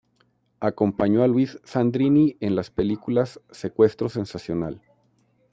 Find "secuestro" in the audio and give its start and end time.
3.51-4.09